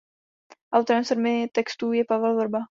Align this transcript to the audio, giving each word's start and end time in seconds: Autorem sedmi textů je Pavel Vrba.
Autorem 0.73 1.03
sedmi 1.03 1.47
textů 1.53 1.91
je 1.91 2.05
Pavel 2.05 2.35
Vrba. 2.37 2.59